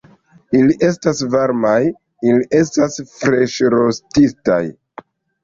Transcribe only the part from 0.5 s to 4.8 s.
Ili estas varmaj... ili estas freŝrostitaj